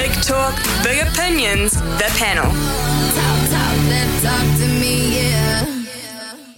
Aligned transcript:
Big 0.00 0.12
talk, 0.22 0.54
big 0.82 1.06
opinions, 1.06 1.74
the 1.74 2.10
panel. 2.16 2.50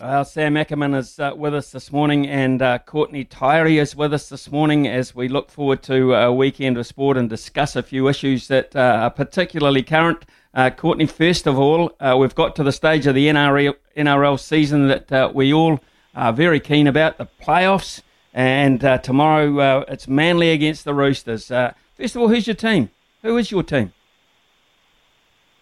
Well, 0.01 0.25
Sam 0.25 0.57
Ackerman 0.57 0.95
is 0.95 1.19
uh, 1.19 1.33
with 1.37 1.53
us 1.53 1.73
this 1.73 1.91
morning, 1.91 2.29
and 2.29 2.63
uh, 2.63 2.79
Courtney 2.79 3.25
Tairi 3.25 3.81
is 3.81 3.97
with 3.97 4.15
us 4.15 4.29
this 4.29 4.53
morning 4.53 4.87
as 4.87 5.17
we 5.17 5.27
look 5.27 5.51
forward 5.51 5.83
to 5.83 6.15
a 6.15 6.33
weekend 6.33 6.79
of 6.79 6.87
sport 6.87 7.17
and 7.17 7.29
discuss 7.29 7.75
a 7.75 7.83
few 7.83 8.07
issues 8.07 8.47
that 8.47 8.77
uh, 8.77 8.79
are 8.79 9.11
particularly 9.11 9.83
current. 9.83 10.25
Uh, 10.55 10.71
Courtney, 10.71 11.07
first 11.07 11.49
of 11.49 11.59
all, 11.59 11.91
uh, 11.99 12.17
we've 12.17 12.37
got 12.37 12.55
to 12.55 12.63
the 12.63 12.71
stage 12.71 13.09
of 13.09 13.17
the 13.17 13.27
NRL, 13.27 13.75
NRL 13.97 14.39
season 14.39 14.87
that 14.87 15.11
uh, 15.11 15.33
we 15.35 15.53
all 15.53 15.81
are 16.15 16.33
very 16.33 16.61
keen 16.61 16.87
about 16.87 17.19
the 17.19 17.27
playoffs, 17.43 18.03
and 18.33 18.81
tomorrow 19.03 19.81
it's 19.89 20.07
Manly 20.07 20.53
against 20.53 20.85
the 20.85 20.95
Roosters. 20.95 21.49
first 21.49 22.15
of 22.15 22.19
all, 22.19 22.29
who's 22.29 22.47
your 22.47 22.55
team? 22.55 22.89
Who 23.23 23.37
is 23.37 23.51
your 23.51 23.63
team? 23.63 23.93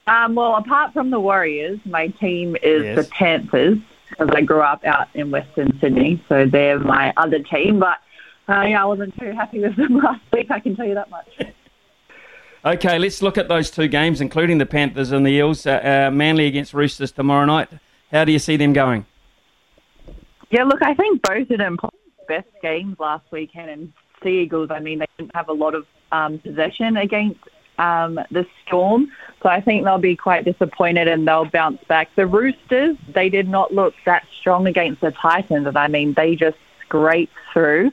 Um, 0.07 0.35
well, 0.35 0.57
apart 0.57 0.93
from 0.93 1.11
the 1.11 1.21
Warriors, 1.21 1.79
my 1.85 2.09
team 2.09 2.57
is 2.63 2.83
yes. 2.83 2.97
the 2.97 3.05
Panthers 3.11 3.79
because 4.09 4.29
I 4.35 4.41
grew 4.41 4.61
up 4.61 4.85
out 4.85 5.09
in 5.15 5.31
Western 5.31 5.79
Sydney, 5.81 6.23
so 6.29 6.47
they're 6.47 6.81
my 6.81 7.13
other 7.17 7.39
team. 7.39 7.79
But 7.79 7.99
uh, 8.49 8.63
yeah, 8.63 8.83
I 8.83 8.87
wasn't 8.87 9.17
too 9.19 9.33
happy 9.33 9.61
with 9.61 9.77
them 9.77 9.99
last 10.05 10.23
week. 10.33 10.51
I 10.51 10.59
can 10.59 10.75
tell 10.75 10.87
you 10.87 10.95
that 10.95 11.11
much. 11.11 11.29
okay, 12.65 12.99
let's 12.99 13.23
look 13.23 13.39
at 13.39 13.49
those 13.49 13.71
two 13.71 13.89
games, 13.89 14.21
including 14.21 14.59
the 14.59 14.67
Panthers 14.67 15.13
and 15.13 15.25
the 15.25 15.31
Eels. 15.31 15.67
Uh, 15.67 16.09
uh, 16.09 16.11
Manly 16.11 16.47
against 16.47 16.75
Roosters 16.75 17.13
tomorrow 17.13 17.45
night. 17.45 17.69
How 18.11 18.25
do 18.25 18.33
you 18.33 18.41
see 18.41 18.57
them 18.57 18.73
going? 18.73 19.07
Yeah, 20.51 20.65
look, 20.65 20.83
I 20.83 20.95
think 20.95 21.23
both 21.23 21.49
of 21.51 21.59
them 21.59 21.77
played 21.77 21.93
best 22.27 22.49
games 22.63 22.97
last 22.99 23.31
weekend. 23.31 23.71
And 23.71 23.93
Sea 24.23 24.43
Eagles, 24.43 24.71
I 24.71 24.81
mean, 24.81 24.99
they 25.01 25.09
didn't 25.19 25.35
have 25.35 25.49
a 25.49 25.53
lot 25.53 25.75
of 25.75 25.87
um, 26.13 26.39
possession 26.39 26.97
against 26.97 27.41
um, 27.79 28.21
the 28.31 28.47
Storm. 28.67 29.11
So 29.43 29.49
I 29.49 29.61
think 29.61 29.85
they'll 29.85 29.99
be 29.99 30.17
quite 30.17 30.45
disappointed 30.45 31.09
and 31.09 31.27
they'll 31.27 31.47
bounce 31.47 31.83
back. 31.85 32.11
The 32.15 32.27
Roosters, 32.27 32.97
they 33.09 33.29
did 33.31 33.49
not 33.49 33.73
look 33.73 33.95
that 34.05 34.25
strong 34.39 34.67
against 34.67 35.01
the 35.01 35.13
Titans. 35.13 35.67
I 35.75 35.89
mean, 35.89 36.13
they 36.15 36.37
just 36.37 36.59
scraped 36.83 37.33
through. 37.53 37.91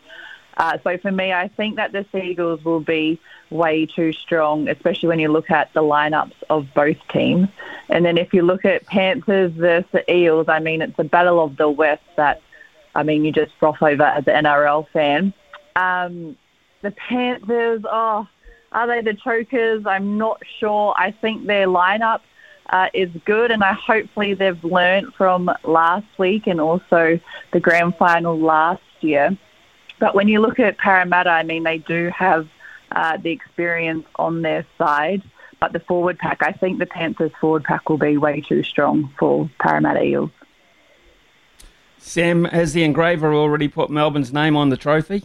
Uh, 0.57 0.77
so 0.83 0.97
for 0.97 1.11
me, 1.11 1.31
I 1.31 1.47
think 1.49 1.75
that 1.75 1.91
the 1.91 2.05
Seagulls 2.11 2.63
will 2.65 2.79
be 2.79 3.19
way 3.49 3.85
too 3.85 4.11
strong, 4.11 4.67
especially 4.67 5.07
when 5.07 5.19
you 5.19 5.29
look 5.29 5.51
at 5.51 5.71
the 5.73 5.81
lineups 5.81 6.33
of 6.49 6.67
both 6.73 6.97
teams. 7.09 7.47
And 7.89 8.03
then 8.03 8.17
if 8.17 8.33
you 8.33 8.41
look 8.41 8.65
at 8.65 8.85
Panthers 8.87 9.51
versus 9.53 10.01
Eels, 10.09 10.49
I 10.49 10.59
mean, 10.59 10.81
it's 10.81 10.97
a 10.97 11.03
battle 11.03 11.41
of 11.41 11.57
the 11.57 11.69
West 11.69 12.03
that, 12.17 12.41
I 12.95 13.03
mean, 13.03 13.23
you 13.23 13.31
just 13.31 13.53
froth 13.59 13.81
over 13.81 14.03
as 14.03 14.27
an 14.27 14.45
NRL 14.45 14.87
fan. 14.89 15.33
Um, 15.77 16.35
the 16.81 16.91
Panthers, 16.91 17.83
oh, 17.85 18.27
are 18.71 18.87
they 18.87 19.01
the 19.01 19.13
chokers? 19.13 19.85
I'm 19.85 20.17
not 20.17 20.41
sure. 20.59 20.93
I 20.97 21.11
think 21.11 21.45
their 21.45 21.67
lineup 21.67 22.21
uh, 22.69 22.87
is 22.93 23.09
good, 23.25 23.51
and 23.51 23.63
I 23.63 23.73
hopefully 23.73 24.33
they've 24.33 24.63
learned 24.63 25.13
from 25.13 25.49
last 25.63 26.07
week 26.17 26.47
and 26.47 26.59
also 26.59 27.19
the 27.53 27.59
grand 27.59 27.95
final 27.95 28.37
last 28.37 28.81
year. 29.01 29.37
But 29.99 30.15
when 30.15 30.27
you 30.27 30.41
look 30.41 30.59
at 30.59 30.77
Parramatta, 30.77 31.29
I 31.29 31.43
mean, 31.43 31.63
they 31.63 31.77
do 31.77 32.11
have 32.15 32.47
uh, 32.91 33.17
the 33.17 33.31
experience 33.31 34.05
on 34.15 34.41
their 34.41 34.65
side. 34.77 35.21
But 35.59 35.73
the 35.73 35.79
forward 35.79 36.19
pack, 36.19 36.43
I 36.43 36.51
think 36.51 36.77
the 36.79 36.85
Panthers 36.85 37.31
forward 37.39 37.63
pack 37.63 37.89
will 37.89 37.97
be 37.97 38.17
way 38.17 38.41
too 38.41 38.63
strong 38.63 39.11
for 39.17 39.49
Parramatta 39.59 40.03
Eels. 40.03 40.29
Sam, 41.97 42.45
has 42.45 42.73
the 42.73 42.83
engraver 42.83 43.33
already 43.33 43.67
put 43.67 43.89
Melbourne's 43.89 44.31
name 44.31 44.55
on 44.55 44.69
the 44.69 44.77
trophy? 44.77 45.23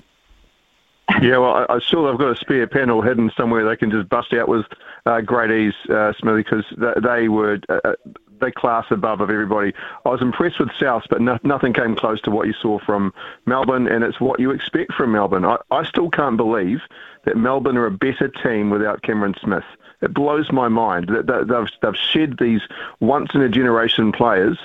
Yeah, 1.22 1.38
well, 1.38 1.66
I, 1.68 1.74
I 1.74 1.78
still 1.80 2.06
have 2.06 2.18
got 2.18 2.32
a 2.32 2.36
spare 2.36 2.66
panel 2.66 3.02
hidden 3.02 3.30
somewhere 3.36 3.64
they 3.64 3.76
can 3.76 3.90
just 3.90 4.08
bust 4.08 4.32
out 4.32 4.48
with 4.48 4.66
uh, 5.06 5.20
great 5.20 5.50
ease, 5.50 5.74
uh, 5.90 6.12
Smithy, 6.18 6.42
because 6.42 6.64
they, 6.76 6.92
they 7.00 7.28
were 7.28 7.58
uh, 7.68 7.80
uh, 7.84 7.94
they 8.40 8.50
class 8.50 8.86
above 8.90 9.20
of 9.20 9.30
everybody. 9.30 9.72
I 10.04 10.08
was 10.08 10.20
impressed 10.20 10.58
with 10.58 10.70
South, 10.78 11.04
but 11.08 11.20
no, 11.20 11.38
nothing 11.44 11.72
came 11.72 11.94
close 11.94 12.20
to 12.22 12.30
what 12.30 12.48
you 12.48 12.52
saw 12.60 12.78
from 12.80 13.14
Melbourne, 13.46 13.86
and 13.86 14.04
it's 14.04 14.20
what 14.20 14.40
you 14.40 14.50
expect 14.50 14.92
from 14.94 15.12
Melbourne. 15.12 15.44
I, 15.44 15.58
I 15.70 15.84
still 15.84 16.10
can't 16.10 16.36
believe 16.36 16.80
that 17.24 17.36
Melbourne 17.36 17.76
are 17.76 17.86
a 17.86 17.90
better 17.90 18.28
team 18.28 18.68
without 18.68 19.02
Cameron 19.02 19.36
Smith. 19.40 19.64
It 20.02 20.12
blows 20.12 20.50
my 20.50 20.68
mind 20.68 21.08
that 21.08 21.28
they've, 21.28 21.68
they've 21.80 21.96
shed 21.96 22.38
these 22.38 22.62
once 22.98 23.30
in 23.34 23.40
a 23.40 23.48
generation 23.48 24.10
players 24.10 24.58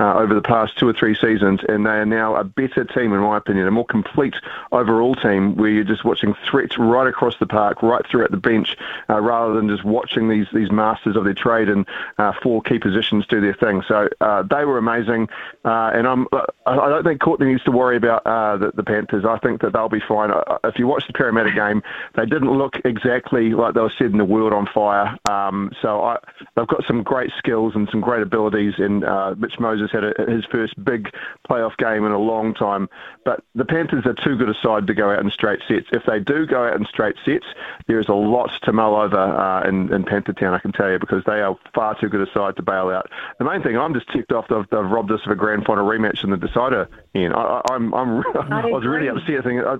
uh, 0.00 0.14
over 0.14 0.34
the 0.34 0.42
past 0.42 0.76
two 0.76 0.88
or 0.88 0.92
three 0.92 1.14
seasons, 1.14 1.60
and 1.68 1.86
they 1.86 1.90
are 1.90 2.06
now 2.06 2.34
a 2.34 2.42
better 2.42 2.84
team, 2.84 3.12
in 3.12 3.20
my 3.20 3.36
opinion, 3.36 3.66
a 3.66 3.70
more 3.70 3.86
complete 3.86 4.34
overall 4.72 5.14
team 5.14 5.56
where 5.56 5.70
you're 5.70 5.84
just 5.84 6.04
watching 6.04 6.34
threats 6.50 6.76
right 6.78 7.06
across 7.06 7.38
the 7.38 7.46
park, 7.46 7.82
right 7.82 8.04
throughout 8.10 8.30
the 8.30 8.36
bench, 8.36 8.76
uh, 9.08 9.20
rather 9.20 9.54
than 9.54 9.68
just 9.68 9.84
watching 9.84 10.28
these 10.28 10.46
these 10.52 10.70
masters 10.70 11.16
of 11.16 11.24
their 11.24 11.34
trade 11.34 11.68
and 11.68 11.86
uh, 12.18 12.32
four 12.42 12.60
key 12.62 12.78
positions 12.78 13.24
do 13.28 13.40
their 13.40 13.54
thing. 13.54 13.82
So 13.86 14.08
uh, 14.20 14.42
they 14.42 14.64
were 14.64 14.78
amazing, 14.78 15.28
uh, 15.64 15.90
and 15.94 16.06
I'm 16.06 16.26
I 16.66 16.88
don't 16.88 17.04
think 17.04 17.20
Courtney 17.20 17.46
needs 17.46 17.62
to 17.64 17.70
worry 17.70 17.96
about 17.96 18.26
uh, 18.26 18.56
the, 18.56 18.72
the 18.74 18.82
Panthers. 18.82 19.24
I 19.24 19.38
think 19.38 19.60
that 19.60 19.72
they'll 19.72 19.88
be 19.88 20.02
fine. 20.06 20.32
If 20.64 20.78
you 20.78 20.88
watch 20.88 21.06
the 21.06 21.12
Parramatta 21.12 21.52
game, 21.52 21.82
they 22.16 22.26
didn't 22.26 22.50
look 22.50 22.80
exactly 22.84 23.50
like 23.50 23.74
they 23.74 23.80
were 23.80 23.92
setting 23.96 24.18
the 24.18 24.24
world 24.24 24.52
on 24.52 24.66
fire. 24.66 25.16
Um, 25.30 25.70
so 25.80 26.02
I, 26.02 26.18
they've 26.56 26.66
got 26.66 26.84
some 26.86 27.02
great 27.02 27.30
skills 27.38 27.74
and 27.76 27.88
some 27.90 28.00
great 28.00 28.22
abilities, 28.22 28.74
and 28.78 29.04
Mitch 29.38 29.58
Moses 29.60 29.83
just 29.84 29.94
had 29.94 30.04
a, 30.04 30.30
his 30.30 30.44
first 30.46 30.82
big 30.84 31.10
playoff 31.48 31.76
game 31.76 32.04
in 32.04 32.12
a 32.12 32.18
long 32.18 32.54
time. 32.54 32.88
But 33.24 33.44
the 33.54 33.64
Panthers 33.64 34.06
are 34.06 34.14
too 34.14 34.36
good 34.36 34.48
a 34.48 34.54
side 34.62 34.86
to 34.86 34.94
go 34.94 35.10
out 35.10 35.20
in 35.20 35.30
straight 35.30 35.60
sets. 35.68 35.86
If 35.92 36.04
they 36.06 36.20
do 36.20 36.46
go 36.46 36.66
out 36.66 36.76
in 36.76 36.86
straight 36.86 37.16
sets, 37.24 37.46
there 37.86 38.00
is 38.00 38.08
a 38.08 38.14
lot 38.14 38.50
to 38.62 38.72
mull 38.72 38.96
over 38.96 39.18
uh, 39.18 39.68
in, 39.68 39.92
in 39.92 40.04
Panther 40.04 40.32
Town, 40.32 40.54
I 40.54 40.58
can 40.58 40.72
tell 40.72 40.90
you, 40.90 40.98
because 40.98 41.22
they 41.26 41.40
are 41.40 41.56
far 41.74 41.98
too 41.98 42.08
good 42.08 42.26
a 42.26 42.32
side 42.32 42.56
to 42.56 42.62
bail 42.62 42.88
out. 42.88 43.10
The 43.38 43.44
main 43.44 43.62
thing, 43.62 43.76
I'm 43.76 43.94
just 43.94 44.10
ticked 44.12 44.32
off 44.32 44.46
they've, 44.48 44.68
they've 44.70 44.90
robbed 44.90 45.10
us 45.12 45.20
of 45.24 45.32
a 45.32 45.36
grand 45.36 45.64
final 45.64 45.86
rematch 45.86 46.24
in 46.24 46.30
the 46.30 46.36
decider. 46.36 46.88
Ian, 47.14 47.32
I, 47.32 47.60
I'm, 47.70 47.94
I'm, 47.94 48.18
I 48.52 48.66
was 48.66 48.84
really 48.84 49.08
upset. 49.08 49.44
Thinking, 49.44 49.64
I, 49.64 49.76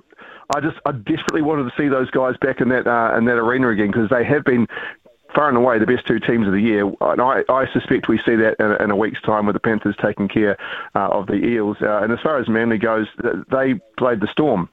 I 0.55 0.61
just 0.61 0.77
I 0.85 0.91
desperately 0.91 1.41
wanted 1.41 1.63
to 1.63 1.73
see 1.77 1.87
those 1.87 2.09
guys 2.11 2.35
back 2.37 2.61
in 2.61 2.69
that 2.69 2.85
uh, 2.85 3.17
in 3.17 3.25
that 3.25 3.37
arena 3.37 3.69
again 3.69 3.87
because 3.87 4.09
they 4.09 4.23
have 4.23 4.43
been 4.43 4.67
far 5.35 5.49
and 5.49 5.57
away 5.57 5.77
the 5.77 5.85
best 5.85 6.07
two 6.07 6.19
teams 6.19 6.47
of 6.47 6.53
the 6.53 6.61
year. 6.61 6.89
And 7.01 7.21
I, 7.21 7.43
I 7.49 7.67
suspect 7.73 8.07
we 8.07 8.17
see 8.19 8.35
that 8.35 8.55
in 8.59 8.71
a, 8.71 8.75
in 8.83 8.91
a, 8.91 8.95
week's 8.95 9.21
time 9.21 9.45
with 9.45 9.53
the 9.53 9.59
Panthers 9.59 9.95
taking 10.01 10.29
care 10.29 10.57
uh, 10.95 11.09
of 11.09 11.27
the 11.27 11.33
Eels. 11.33 11.77
Uh, 11.81 12.01
and 12.01 12.11
as 12.13 12.19
far 12.21 12.39
as 12.39 12.47
Manly 12.47 12.77
goes, 12.77 13.07
they 13.51 13.75
played 13.97 14.21
the 14.21 14.27
Storm. 14.27 14.69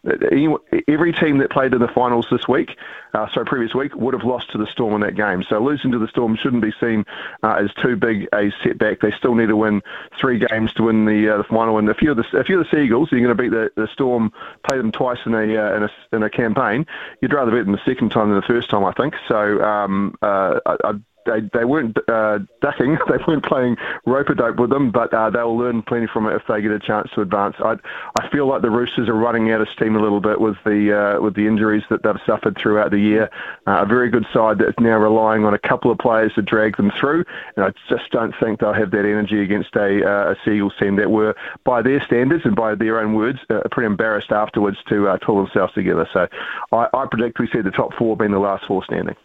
Every 0.88 1.12
team 1.12 1.38
that 1.38 1.50
played 1.50 1.74
in 1.74 1.80
the 1.80 1.88
finals 1.88 2.26
this 2.30 2.46
week, 2.48 2.78
uh, 3.14 3.26
so 3.34 3.44
previous 3.44 3.74
week, 3.74 3.94
would 3.96 4.14
have 4.14 4.24
lost 4.24 4.50
to 4.52 4.58
the 4.58 4.66
Storm 4.66 4.94
in 4.94 5.00
that 5.00 5.16
game. 5.16 5.44
So 5.48 5.58
losing 5.58 5.90
to 5.92 5.98
the 5.98 6.08
Storm 6.08 6.36
shouldn't 6.36 6.62
be 6.62 6.72
seen 6.80 7.04
uh, 7.42 7.60
as 7.64 7.74
too 7.74 7.96
big 7.96 8.28
a 8.32 8.52
setback. 8.62 9.00
They 9.00 9.12
still 9.12 9.34
need 9.34 9.48
to 9.48 9.56
win 9.56 9.82
three 10.20 10.38
games 10.38 10.72
to 10.74 10.84
win 10.84 11.04
the, 11.04 11.34
uh, 11.34 11.38
the 11.38 11.44
final. 11.44 11.78
And 11.78 11.88
if 11.88 12.00
you're 12.00 12.14
the 12.14 12.24
if 12.34 12.48
you're 12.48 12.62
the 12.62 12.70
Seagulls, 12.70 13.10
you're 13.10 13.20
going 13.20 13.36
to 13.36 13.42
beat 13.42 13.50
the, 13.50 13.70
the 13.74 13.88
Storm, 13.88 14.32
play 14.66 14.78
them 14.78 14.92
twice 14.92 15.18
in 15.26 15.34
a, 15.34 15.56
uh, 15.56 15.76
in 15.76 15.82
a 15.82 15.90
in 16.12 16.22
a 16.22 16.30
campaign. 16.30 16.86
You'd 17.20 17.32
rather 17.32 17.50
beat 17.50 17.64
them 17.64 17.72
the 17.72 17.84
second 17.84 18.10
time 18.10 18.28
than 18.30 18.36
the 18.36 18.46
first 18.46 18.70
time, 18.70 18.84
I 18.84 18.92
think. 18.92 19.14
So 19.28 19.62
um, 19.62 20.16
uh, 20.22 20.51
I, 20.66 20.76
I 20.84 20.92
they, 21.26 21.40
they 21.52 21.64
weren't 21.64 21.96
uh, 22.08 22.40
ducking, 22.60 22.98
they 23.08 23.18
weren't 23.26 23.44
playing 23.44 23.76
rope 24.06 24.28
a 24.28 24.34
dope 24.34 24.58
with 24.58 24.70
them, 24.70 24.90
but 24.90 25.12
uh, 25.12 25.30
they'll 25.30 25.56
learn 25.56 25.82
plenty 25.82 26.06
from 26.06 26.26
it 26.26 26.34
if 26.34 26.42
they 26.48 26.60
get 26.60 26.70
a 26.70 26.78
chance 26.78 27.10
to 27.14 27.20
advance. 27.20 27.56
I 27.60 27.76
I 28.16 28.28
feel 28.30 28.46
like 28.46 28.62
the 28.62 28.70
Roosters 28.70 29.08
are 29.08 29.14
running 29.14 29.50
out 29.50 29.60
of 29.60 29.68
steam 29.68 29.96
a 29.96 30.00
little 30.00 30.20
bit 30.20 30.40
with 30.40 30.56
the 30.64 30.92
uh, 30.92 31.20
with 31.20 31.34
the 31.34 31.46
injuries 31.46 31.84
that 31.90 32.02
they've 32.02 32.20
suffered 32.26 32.56
throughout 32.56 32.90
the 32.90 32.98
year. 32.98 33.30
Uh, 33.66 33.82
a 33.82 33.86
very 33.86 34.10
good 34.10 34.26
side 34.32 34.58
that's 34.58 34.78
now 34.78 34.98
relying 34.98 35.44
on 35.44 35.54
a 35.54 35.58
couple 35.58 35.90
of 35.90 35.98
players 35.98 36.32
to 36.34 36.42
drag 36.42 36.76
them 36.76 36.90
through, 36.98 37.24
and 37.56 37.64
I 37.64 37.72
just 37.88 38.10
don't 38.10 38.34
think 38.40 38.60
they'll 38.60 38.72
have 38.72 38.90
that 38.92 39.04
energy 39.04 39.42
against 39.42 39.74
a, 39.76 40.06
uh, 40.06 40.32
a 40.32 40.36
Seagulls 40.44 40.74
team 40.78 40.96
that 40.96 41.10
were, 41.10 41.34
by 41.64 41.82
their 41.82 42.02
standards 42.04 42.44
and 42.44 42.56
by 42.56 42.74
their 42.74 43.00
own 43.00 43.14
words, 43.14 43.38
uh, 43.50 43.60
pretty 43.70 43.86
embarrassed 43.86 44.32
afterwards 44.32 44.78
to 44.88 45.08
uh, 45.08 45.18
pull 45.18 45.42
themselves 45.44 45.72
together. 45.74 46.08
So 46.12 46.28
I, 46.72 46.88
I 46.92 47.06
predict 47.10 47.38
we 47.38 47.48
see 47.48 47.60
the 47.60 47.70
top 47.70 47.94
four 47.94 48.16
being 48.16 48.32
the 48.32 48.38
last 48.38 48.66
four 48.66 48.84
standing. 48.84 49.16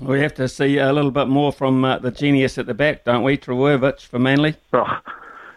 We 0.00 0.20
have 0.20 0.34
to 0.34 0.48
see 0.48 0.78
a 0.78 0.92
little 0.92 1.12
bit 1.12 1.28
more 1.28 1.52
from 1.52 1.84
uh, 1.84 1.98
the 1.98 2.10
genius 2.10 2.58
at 2.58 2.66
the 2.66 2.74
back, 2.74 3.04
don't 3.04 3.22
we? 3.22 3.38
Trbojevic 3.38 4.00
for 4.00 4.18
Manly. 4.18 4.56
Oh, 4.72 4.98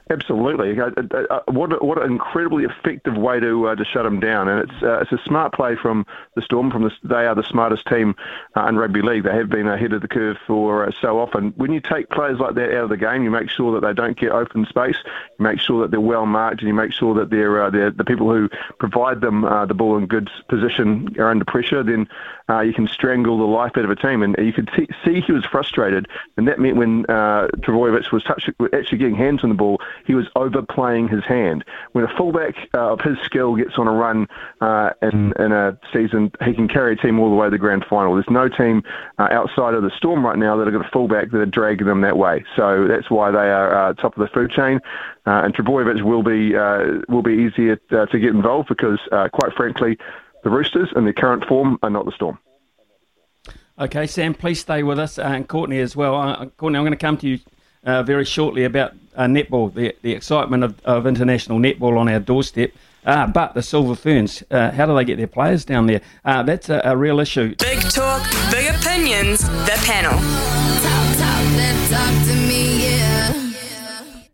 Absolutely. 0.09 0.79
Uh, 0.79 0.91
uh, 0.97 1.17
uh, 1.29 1.39
what 1.47 1.83
what 1.83 2.01
an 2.01 2.09
incredibly 2.11 2.63
effective 2.63 3.17
way 3.17 3.41
to 3.41 3.67
uh, 3.67 3.75
to 3.75 3.83
shut 3.83 4.03
them 4.03 4.21
down, 4.21 4.47
and 4.47 4.69
it's 4.69 4.83
uh, 4.83 4.99
it's 4.99 5.11
a 5.11 5.17
smart 5.25 5.53
play 5.53 5.75
from 5.75 6.05
the 6.35 6.41
Storm. 6.41 6.71
From 6.71 6.83
the, 6.83 6.91
they 7.03 7.25
are 7.25 7.35
the 7.35 7.43
smartest 7.43 7.85
team 7.87 8.15
uh, 8.55 8.67
in 8.67 8.77
rugby 8.77 9.01
league. 9.01 9.23
They 9.23 9.35
have 9.35 9.49
been 9.49 9.67
ahead 9.67 9.91
of 9.91 10.01
the 10.01 10.07
curve 10.07 10.37
for 10.47 10.89
so 11.01 11.19
often. 11.19 11.51
When 11.57 11.73
you 11.73 11.81
take 11.81 12.09
players 12.09 12.39
like 12.39 12.55
that 12.55 12.69
out 12.73 12.85
of 12.85 12.89
the 12.89 12.97
game, 12.97 13.23
you 13.23 13.31
make 13.31 13.49
sure 13.49 13.73
that 13.73 13.85
they 13.85 13.93
don't 13.93 14.17
get 14.17 14.31
open 14.31 14.65
space. 14.65 14.97
You 15.39 15.43
make 15.43 15.59
sure 15.59 15.81
that 15.81 15.91
they're 15.91 15.99
well 15.99 16.25
marked, 16.25 16.61
and 16.61 16.69
you 16.69 16.73
make 16.73 16.93
sure 16.93 17.13
that 17.15 17.29
they're, 17.29 17.69
they're 17.69 17.91
the 17.91 18.05
people 18.05 18.31
who 18.31 18.49
provide 18.79 19.19
them 19.19 19.41
the 19.67 19.73
ball 19.73 19.97
in 19.97 20.07
good 20.07 20.29
position 20.47 21.15
are 21.19 21.29
under 21.29 21.43
pressure. 21.43 21.83
Then 21.83 22.07
you 22.63 22.73
can 22.73 22.87
strangle 22.87 23.37
the 23.37 23.43
life 23.43 23.73
out 23.75 23.83
of 23.83 23.91
a 23.91 23.95
team, 23.95 24.23
and 24.23 24.35
you 24.39 24.53
could 24.53 24.69
t- 24.73 24.87
see 25.03 25.19
he 25.19 25.33
was 25.33 25.43
frustrated, 25.45 26.07
and 26.37 26.47
that 26.47 26.59
meant 26.59 26.77
when 26.77 27.05
uh, 27.09 27.47
Trbojevic 27.57 28.11
was 28.13 28.23
touch- 28.23 28.49
actually 28.73 28.97
getting 28.99 29.15
hands 29.15 29.43
on 29.43 29.49
the 29.49 29.55
ball 29.55 29.81
he 30.05 30.13
was 30.13 30.25
overplaying 30.35 31.07
his 31.07 31.23
hand. 31.23 31.63
When 31.93 32.03
a 32.03 32.15
fullback 32.15 32.55
uh, 32.73 32.93
of 32.93 33.01
his 33.01 33.17
skill 33.23 33.55
gets 33.55 33.77
on 33.77 33.87
a 33.87 33.91
run 33.91 34.27
uh, 34.61 34.91
in, 35.01 35.33
in 35.39 35.51
a 35.51 35.77
season, 35.93 36.31
he 36.43 36.53
can 36.53 36.67
carry 36.67 36.93
a 36.93 36.95
team 36.95 37.19
all 37.19 37.29
the 37.29 37.35
way 37.35 37.47
to 37.47 37.51
the 37.51 37.57
grand 37.57 37.85
final. 37.89 38.13
There's 38.13 38.29
no 38.29 38.49
team 38.49 38.83
uh, 39.17 39.27
outside 39.31 39.73
of 39.73 39.83
the 39.83 39.91
Storm 39.97 40.25
right 40.25 40.37
now 40.37 40.57
that 40.57 40.67
have 40.67 40.73
got 40.73 40.85
a 40.85 40.91
fullback 40.91 41.31
that 41.31 41.39
are 41.39 41.45
dragging 41.45 41.87
them 41.87 42.01
that 42.01 42.17
way. 42.17 42.45
So 42.55 42.87
that's 42.87 43.09
why 43.09 43.31
they 43.31 43.49
are 43.49 43.89
uh, 43.89 43.93
top 43.93 44.17
of 44.17 44.21
the 44.21 44.33
food 44.33 44.51
chain. 44.51 44.79
Uh, 45.25 45.41
and 45.43 45.53
Trbojevic 45.53 46.03
will 46.03 46.23
be 46.23 46.55
uh, 46.55 47.01
will 47.09 47.21
be 47.21 47.33
easier 47.33 47.75
to 47.89 48.19
get 48.19 48.29
involved 48.29 48.69
because, 48.69 48.99
quite 49.33 49.53
frankly, 49.57 49.97
the 50.43 50.49
Roosters 50.49 50.89
in 50.95 51.03
their 51.03 51.13
current 51.13 51.43
form 51.45 51.77
are 51.83 51.89
not 51.89 52.05
the 52.05 52.13
Storm. 52.13 52.39
Okay, 53.79 54.07
Sam, 54.07 54.33
please 54.33 54.59
stay 54.59 54.81
with 54.81 54.97
us, 54.97 55.19
uh, 55.19 55.23
and 55.23 55.47
Courtney 55.47 55.79
as 55.79 55.95
well. 55.95 56.15
Uh, 56.15 56.45
Courtney, 56.47 56.79
I'm 56.79 56.83
going 56.83 56.93
to 56.93 56.97
come 56.97 57.15
to 57.17 57.27
you 57.27 57.39
uh, 57.87 58.03
very 58.03 58.25
shortly 58.25 58.65
about 58.65 58.93
uh, 59.15 59.23
netball, 59.23 59.73
the, 59.73 59.95
the 60.03 60.11
excitement 60.11 60.63
of, 60.63 60.79
of 60.85 61.07
international 61.07 61.57
netball 61.57 61.97
on 61.97 62.07
our 62.07 62.19
doorstep. 62.19 62.71
Uh, 63.05 63.25
but 63.25 63.53
the 63.53 63.63
Silver 63.63 63.95
Ferns, 63.95 64.43
uh, 64.51 64.69
how 64.71 64.85
do 64.85 64.93
they 64.93 65.05
get 65.05 65.17
their 65.17 65.27
players 65.27 65.63
down 65.63 65.87
there? 65.87 66.01
Uh, 66.25 66.43
that's 66.43 66.69
a, 66.69 66.81
a, 66.83 66.95
real 66.95 67.21
issue. 67.21 67.55
Big 67.55 67.79
talk, 67.89 68.21
big 68.51 68.75
opinions, 68.75 69.41
the 69.41 69.79
panel. 69.85 70.11
Talk, 70.11 71.17
talk, 71.17 71.89
talk 71.89 72.35
me, 72.47 72.83
yeah. 72.83 73.53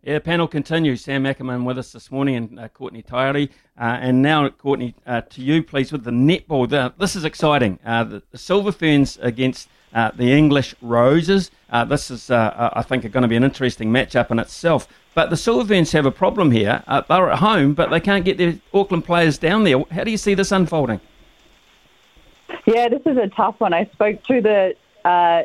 Yeah, 0.01 0.19
panel 0.19 0.47
continues. 0.47 1.01
Sam 1.01 1.25
Ackerman 1.25 1.63
with 1.63 1.77
us 1.77 1.93
this 1.93 2.11
morning 2.11 2.35
and 2.35 2.59
uh, 2.59 2.67
Courtney 2.67 3.03
Tairi. 3.03 3.49
Uh, 3.79 3.99
and 4.01 4.21
now, 4.21 4.49
Courtney, 4.49 4.95
uh, 5.05 5.21
to 5.21 5.41
you, 5.41 5.63
please, 5.63 5.91
with 5.91 6.03
the 6.03 6.11
netball. 6.11 6.67
The, 6.67 6.93
this 6.97 7.15
is 7.15 7.23
exciting. 7.23 7.79
Uh, 7.85 8.03
the, 8.03 8.23
the 8.31 8.37
Silver 8.37 8.73
Ferns 8.73 9.17
against 9.21 9.69
uh, 9.93 10.11
the 10.15 10.31
English 10.31 10.75
Roses. 10.81 11.51
Uh, 11.69 11.85
this 11.85 12.09
is, 12.11 12.29
uh, 12.29 12.35
uh 12.35 12.69
I 12.73 12.81
think, 12.81 13.09
going 13.11 13.21
to 13.21 13.27
be 13.27 13.35
an 13.35 13.43
interesting 13.43 13.91
matchup 13.91 14.31
in 14.31 14.39
itself. 14.39 14.87
But 15.13 15.29
the 15.29 15.37
Silver 15.37 15.67
Ferns 15.67 15.91
have 15.91 16.05
a 16.05 16.11
problem 16.11 16.51
here. 16.51 16.83
Uh, 16.87 17.01
they're 17.07 17.29
at 17.29 17.39
home, 17.39 17.73
but 17.73 17.91
they 17.91 17.99
can't 17.99 18.25
get 18.25 18.37
their 18.37 18.55
Auckland 18.73 19.05
players 19.05 19.37
down 19.37 19.63
there. 19.63 19.83
How 19.91 20.03
do 20.03 20.11
you 20.11 20.17
see 20.17 20.33
this 20.33 20.51
unfolding? 20.51 20.99
Yeah, 22.65 22.89
this 22.89 23.01
is 23.05 23.17
a 23.17 23.27
tough 23.27 23.59
one. 23.59 23.73
I 23.73 23.85
spoke 23.85 24.23
to 24.23 24.41
the 24.41 24.75
uh, 25.05 25.43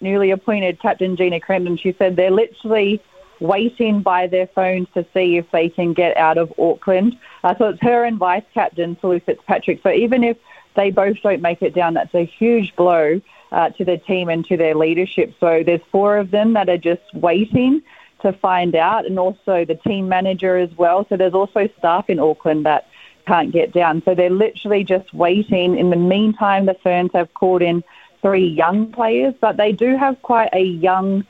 newly 0.00 0.30
appointed 0.30 0.80
captain, 0.80 1.16
Gina 1.16 1.40
Crampton. 1.40 1.76
She 1.76 1.92
said 1.92 2.16
they're 2.16 2.30
literally 2.30 3.00
waiting 3.40 4.02
by 4.02 4.26
their 4.26 4.46
phones 4.48 4.88
to 4.94 5.06
see 5.14 5.36
if 5.36 5.50
they 5.50 5.68
can 5.68 5.92
get 5.92 6.16
out 6.16 6.38
of 6.38 6.52
Auckland. 6.58 7.16
so 7.42 7.68
it's 7.68 7.80
her 7.80 8.04
and 8.04 8.18
vice 8.18 8.42
captain, 8.52 8.96
Sulu 9.00 9.20
Fitzpatrick. 9.20 9.80
So 9.82 9.90
even 9.90 10.24
if 10.24 10.36
they 10.74 10.90
both 10.90 11.16
don't 11.22 11.40
make 11.40 11.62
it 11.62 11.74
down, 11.74 11.94
that's 11.94 12.14
a 12.14 12.24
huge 12.24 12.74
blow 12.76 13.20
uh, 13.52 13.70
to 13.70 13.84
the 13.84 13.98
team 13.98 14.28
and 14.28 14.44
to 14.46 14.56
their 14.56 14.74
leadership. 14.74 15.34
So 15.40 15.62
there's 15.64 15.80
four 15.90 16.18
of 16.18 16.30
them 16.30 16.54
that 16.54 16.68
are 16.68 16.78
just 16.78 17.02
waiting 17.14 17.82
to 18.22 18.32
find 18.32 18.74
out, 18.74 19.06
and 19.06 19.18
also 19.18 19.64
the 19.64 19.76
team 19.86 20.08
manager 20.08 20.56
as 20.56 20.70
well. 20.76 21.06
So 21.08 21.16
there's 21.16 21.34
also 21.34 21.68
staff 21.78 22.10
in 22.10 22.18
Auckland 22.18 22.66
that 22.66 22.88
can't 23.26 23.52
get 23.52 23.72
down. 23.72 24.02
So 24.04 24.14
they're 24.14 24.30
literally 24.30 24.84
just 24.84 25.14
waiting. 25.14 25.78
In 25.78 25.90
the 25.90 25.96
meantime, 25.96 26.66
the 26.66 26.74
Ferns 26.82 27.10
have 27.14 27.32
called 27.34 27.62
in 27.62 27.84
three 28.22 28.46
young 28.46 28.90
players, 28.90 29.34
but 29.40 29.56
they 29.56 29.72
do 29.72 29.96
have 29.96 30.20
quite 30.22 30.50
a 30.52 30.62
young 30.62 31.24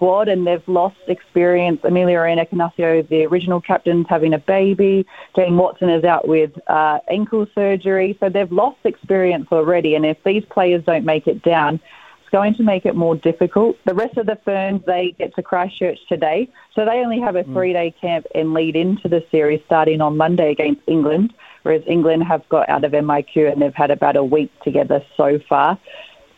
squad 0.00 0.28
and 0.28 0.46
they've 0.46 0.66
lost 0.66 0.96
experience. 1.08 1.78
Ameliaranne 1.82 2.42
Ekenasio, 2.42 3.06
the 3.06 3.26
original 3.26 3.60
captain's 3.60 4.06
having 4.08 4.32
a 4.32 4.38
baby. 4.38 5.04
Jane 5.36 5.58
Watson 5.58 5.90
is 5.90 6.04
out 6.04 6.26
with 6.26 6.52
uh, 6.68 7.00
ankle 7.10 7.46
surgery. 7.54 8.16
So 8.18 8.30
they've 8.30 8.50
lost 8.50 8.78
experience 8.84 9.48
already. 9.52 9.94
And 9.96 10.06
if 10.06 10.16
these 10.24 10.42
players 10.46 10.82
don't 10.84 11.04
make 11.04 11.26
it 11.26 11.42
down, 11.42 11.80
it's 12.22 12.30
going 12.32 12.54
to 12.54 12.62
make 12.62 12.86
it 12.86 12.96
more 12.96 13.14
difficult. 13.14 13.76
The 13.84 13.92
rest 13.92 14.16
of 14.16 14.24
the 14.24 14.38
Ferns, 14.42 14.82
they 14.86 15.14
get 15.18 15.34
to 15.34 15.42
Christchurch 15.42 15.98
today. 16.08 16.48
So 16.74 16.86
they 16.86 17.02
only 17.04 17.20
have 17.20 17.36
a 17.36 17.44
mm. 17.44 17.52
three 17.52 17.74
day 17.74 17.94
camp 18.00 18.24
and 18.34 18.54
lead 18.54 18.76
into 18.76 19.06
the 19.06 19.22
series 19.30 19.60
starting 19.66 20.00
on 20.00 20.16
Monday 20.16 20.50
against 20.50 20.80
England, 20.86 21.34
whereas 21.62 21.82
England 21.86 22.24
have 22.24 22.48
got 22.48 22.70
out 22.70 22.84
of 22.84 22.92
MIQ 22.92 23.52
and 23.52 23.60
they've 23.60 23.74
had 23.74 23.90
about 23.90 24.16
a 24.16 24.24
week 24.24 24.50
together 24.62 25.04
so 25.18 25.38
far. 25.46 25.78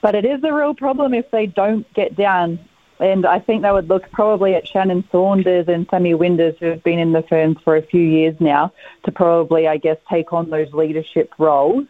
But 0.00 0.16
it 0.16 0.24
is 0.24 0.42
a 0.42 0.52
real 0.52 0.74
problem 0.74 1.14
if 1.14 1.30
they 1.30 1.46
don't 1.46 1.86
get 1.94 2.16
down 2.16 2.58
and 3.02 3.26
I 3.26 3.38
think 3.38 3.62
they 3.62 3.72
would 3.72 3.88
look 3.88 4.10
probably 4.12 4.54
at 4.54 4.66
Shannon 4.66 5.04
Saunders 5.10 5.66
and 5.68 5.86
Sammy 5.90 6.14
Winders, 6.14 6.54
who 6.60 6.66
have 6.66 6.82
been 6.82 6.98
in 6.98 7.12
the 7.12 7.22
Ferns 7.22 7.58
for 7.64 7.76
a 7.76 7.82
few 7.82 8.02
years 8.02 8.36
now, 8.40 8.72
to 9.04 9.12
probably, 9.12 9.66
I 9.66 9.76
guess, 9.76 9.98
take 10.08 10.32
on 10.32 10.50
those 10.50 10.72
leadership 10.72 11.32
roles. 11.38 11.86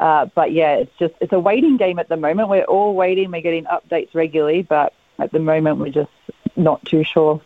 Uh, 0.00 0.26
but 0.34 0.52
yeah, 0.52 0.74
it's 0.74 0.98
just 0.98 1.14
it's 1.20 1.32
a 1.32 1.40
waiting 1.40 1.76
game 1.76 1.98
at 1.98 2.08
the 2.08 2.16
moment. 2.16 2.48
We're 2.48 2.64
all 2.64 2.94
waiting. 2.94 3.30
We're 3.30 3.40
getting 3.40 3.64
updates 3.64 4.14
regularly, 4.14 4.62
but 4.62 4.92
at 5.18 5.32
the 5.32 5.38
moment 5.38 5.78
we're 5.78 5.90
just 5.90 6.10
not 6.56 6.84
too 6.84 7.04
sure. 7.04 7.40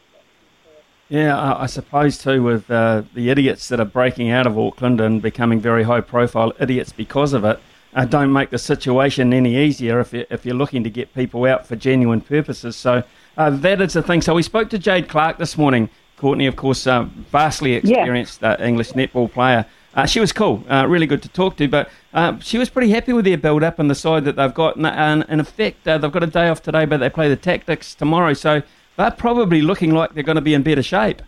Yeah, 1.09 1.57
I, 1.57 1.67
suppose 1.67 2.19
too 2.19 2.41
with 2.41 2.71
uh, 2.71 3.03
the 3.15 3.31
idiots 3.31 3.67
that 3.69 3.81
are 3.81 3.85
breaking 3.85 4.31
out 4.31 4.47
of 4.47 4.57
Auckland 4.57 5.01
and 5.01 5.21
becoming 5.21 5.59
very 5.59 5.83
high-profile 5.83 6.53
idiots 6.61 6.93
because 6.93 7.33
of 7.33 7.45
it 7.45 7.59
uh, 7.95 8.05
don't 8.05 8.33
make 8.33 8.51
the 8.51 8.59
situation 8.59 9.33
any 9.33 9.57
easier 9.57 10.01
if, 10.01 10.13
you, 10.13 10.25
if 10.31 10.45
you're 10.45 10.55
looking 10.55 10.85
to 10.85 10.91
get 10.91 11.13
people 11.15 11.45
out 11.45 11.67
for 11.67 11.77
genuine 11.77 12.21
purposes. 12.21 12.77
So 12.77 13.03
uh, 13.37 13.51
that 13.51 13.81
is 13.81 13.95
the 13.95 14.03
thing. 14.03 14.21
So 14.21 14.35
we 14.35 14.43
spoke 14.43 14.71
to 14.71 14.79
Jade 14.79 15.09
Clarke 15.09 15.39
this 15.39 15.59
morning. 15.59 15.89
Courtney, 16.17 16.47
of 16.47 16.55
course, 16.55 16.87
uh, 16.87 17.05
vastly 17.31 17.73
experienced 17.75 18.43
yeah. 18.43 18.53
Uh, 18.53 18.65
English 18.65 18.93
netball 18.93 19.33
player. 19.33 19.65
Uh, 19.95 20.07
she 20.07 20.21
was 20.21 20.33
cool, 20.33 20.63
uh, 20.69 20.87
really 20.87 21.07
good 21.07 21.23
to 21.23 21.29
talk 21.31 21.57
to, 21.57 21.67
but 21.67 21.89
she 22.41 22.59
was 22.59 22.69
pretty 22.69 22.91
happy 22.91 23.13
with 23.13 23.25
their 23.25 23.39
build 23.39 23.63
up 23.65 23.79
and 23.79 23.91
the 23.91 23.95
side 23.95 24.25
that 24.25 24.37
they've 24.37 24.55
got. 24.55 24.77
And, 24.77 25.25
in 25.29 25.41
effect, 25.41 25.83
they've 25.85 26.01
got 26.01 26.23
a 26.23 26.29
day 26.29 26.49
off 26.49 26.63
today, 26.63 26.85
but 26.85 26.99
they 26.99 27.11
play 27.11 27.29
the 27.29 27.37
Tactix 27.37 27.97
tomorrow. 27.97 28.35
So 28.35 28.63
they're 28.97 29.11
probably 29.11 29.63
looking 29.63 29.93
like 29.93 30.15
they're 30.15 30.23
going 30.23 30.37
to 30.37 30.43
be 30.43 30.55
in 30.55 30.63
better 30.63 30.83
shape. 30.83 31.23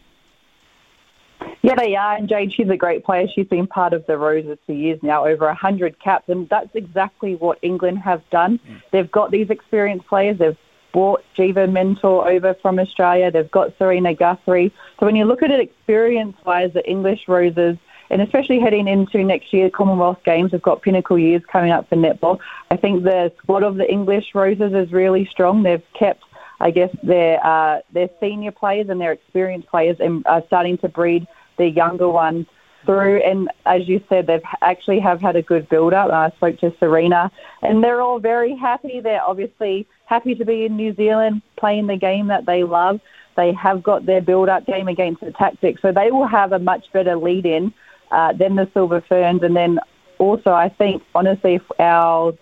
Yeah, 1.63 1.75
they 1.77 1.95
are. 1.97 2.17
And 2.17 2.29
Jade, 2.29 2.53
she's 2.53 2.69
a 2.69 2.77
great 2.77 3.05
player. 3.05 3.27
She's 3.33 3.47
been 3.47 3.67
part 3.67 3.93
of 3.93 4.05
the 4.07 4.19
Roses 4.19 4.59
for 4.67 4.73
years 4.73 4.99
now, 5.03 5.27
over 5.27 5.47
100 5.47 5.99
caps. 6.01 6.29
And 6.29 6.49
that's 6.49 6.75
exactly 6.75 7.37
what 7.37 7.59
England 7.63 7.99
have 8.01 8.23
done. 8.31 8.59
Mm. 8.59 8.83
They've 8.91 9.11
got 9.11 9.31
these 9.31 9.49
experienced 9.51 10.07
players. 10.07 10.39
They've 10.39 10.57
brought 10.93 11.25
Geva 11.35 11.67
Mentor 11.69 12.29
over 12.29 12.55
from 12.55 12.79
Australia. 12.79 13.31
They've 13.31 13.51
got 13.51 13.73
Serena 13.79 14.15
Guthrie. 14.15 14.73
So 14.99 15.07
when 15.07 15.17
you 15.17 15.25
look 15.25 15.43
at 15.43 15.51
it 15.51 15.61
experience-wise, 15.61 16.73
the 16.75 16.89
English 16.89 17.29
Roses, 17.29 17.79
and 18.11 18.21
especially 18.21 18.61
heading 18.61 18.89
into 18.89 19.25
next 19.25 19.53
year, 19.55 19.71
Commonwealth 19.71 20.19
Games, 20.25 20.53
we've 20.53 20.61
got 20.61 20.83
pinnacle 20.83 21.19
years 21.19 21.43
coming 21.51 21.71
up 21.71 21.89
for 21.89 21.97
netball. 21.97 22.41
I 22.71 22.77
think 22.77 23.05
the 23.05 23.33
squad 23.39 23.63
of 23.63 23.77
the 23.77 23.91
English 23.91 24.35
Roses 24.35 24.75
is 24.75 24.93
really 24.93 25.25
strong. 25.25 25.63
They've 25.63 25.83
kept 25.99 26.23
I 26.63 26.71
guess 26.71 26.91
their 27.03 27.45
uh, 27.45 27.81
their 27.93 28.09
senior 28.21 28.53
players 28.53 28.89
and 28.89 29.01
their 29.01 29.13
experienced 29.13 29.69
players 29.69 29.97
and 29.99 30.25
are 30.27 30.45
starting 30.47 30.79
to 30.79 30.89
breed 30.89 31.27
their 31.59 31.67
younger 31.67 32.09
ones 32.09 32.47
through. 32.87 33.17
And 33.19 33.51
as 33.67 33.89
you 33.89 34.01
said, 34.09 34.29
they've 34.29 34.43
actually 34.61 35.01
have 35.01 35.21
had 35.21 35.35
a 35.35 35.43
good 35.43 35.69
build 35.69 35.93
up. 35.93 36.11
I 36.11 36.31
spoke 36.37 36.59
to 36.61 36.73
Serena, 36.79 37.33
and 37.63 37.83
they're 37.83 38.01
all 38.01 38.21
very 38.21 38.57
happy. 38.57 39.01
They're 39.01 39.23
obviously 39.23 39.89
happy 40.07 40.37
to 40.37 40.45
be 40.45 40.65
in 40.65 40.77
New 40.77 40.95
Zealand 40.95 41.43
playing 41.57 41.89
the 41.89 41.97
game 41.97 42.29
that 42.29 42.47
they 42.47 42.63
love. 42.63 43.01
They 43.37 43.53
have 43.55 43.83
got 43.83 44.07
their 44.07 44.21
build 44.21 44.49
up 44.49 44.65
game 44.65 44.87
against 44.87 45.21
the 45.21 45.33
Tactix, 45.33 45.81
so 45.83 45.91
they 45.91 46.13
will 46.13 46.29
have 46.29 46.53
a 46.53 46.61
much 46.61 46.93
better 46.93 47.17
lead 47.17 47.45
in 47.45 47.75
uh, 48.13 48.35
than 48.35 48.55
the 48.55 48.71
Silver 48.73 49.01
Ferns. 49.01 49.43
And 49.43 49.57
then 49.57 49.81
also, 50.19 50.53
I 50.53 50.69
think 50.69 51.03
honestly, 51.13 51.57
if 51.57 51.63
our 51.81 52.35